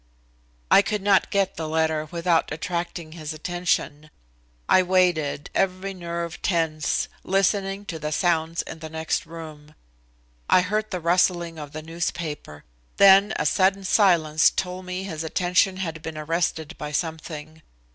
[0.71, 4.09] I could not get the letter without attracting his attention.
[4.67, 9.75] I waited, every nerve tense, listening to the sounds in the next room.
[10.49, 12.63] I heard the rustling of the newspaper;
[12.97, 17.61] then a sudden silence told me his attention had been arrested by something.